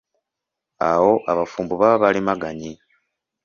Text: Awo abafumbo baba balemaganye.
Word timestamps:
Awo 0.89 1.11
abafumbo 1.31 1.73
baba 1.81 1.97
balemaganye. 2.03 2.71